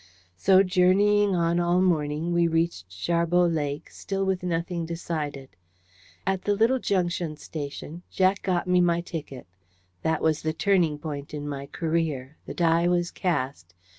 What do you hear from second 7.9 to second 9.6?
Jack got me my ticket.